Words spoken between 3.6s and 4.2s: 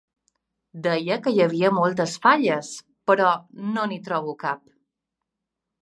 no n'hi